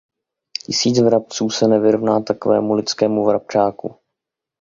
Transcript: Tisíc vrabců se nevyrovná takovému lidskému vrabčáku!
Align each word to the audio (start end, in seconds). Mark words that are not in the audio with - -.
Tisíc 0.65 0.99
vrabců 1.01 1.49
se 1.49 1.67
nevyrovná 1.67 2.19
takovému 2.21 2.73
lidskému 2.73 3.25
vrabčáku! 3.25 3.95